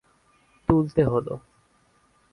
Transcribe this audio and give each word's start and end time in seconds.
–তুলতে 0.69 1.01
হল। 1.03 1.27